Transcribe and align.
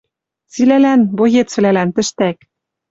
Цилӓлӓн, 0.51 1.01
боецвлӓлӓн, 1.17 1.89
тӹштӓк. 1.95 2.37